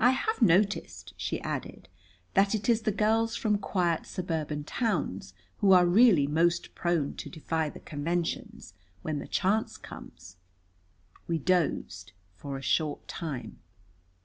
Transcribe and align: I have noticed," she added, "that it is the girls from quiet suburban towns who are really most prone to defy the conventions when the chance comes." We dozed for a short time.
I 0.00 0.10
have 0.10 0.42
noticed," 0.42 1.14
she 1.16 1.40
added, 1.42 1.88
"that 2.34 2.52
it 2.52 2.68
is 2.68 2.82
the 2.82 2.90
girls 2.90 3.36
from 3.36 3.58
quiet 3.58 4.04
suburban 4.04 4.64
towns 4.64 5.34
who 5.58 5.70
are 5.70 5.86
really 5.86 6.26
most 6.26 6.74
prone 6.74 7.14
to 7.14 7.30
defy 7.30 7.68
the 7.68 7.78
conventions 7.78 8.74
when 9.02 9.20
the 9.20 9.28
chance 9.28 9.76
comes." 9.76 10.36
We 11.28 11.38
dozed 11.38 12.10
for 12.34 12.56
a 12.56 12.60
short 12.60 13.06
time. 13.06 13.60